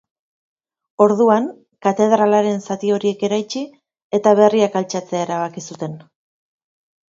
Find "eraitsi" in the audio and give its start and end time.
3.29-3.63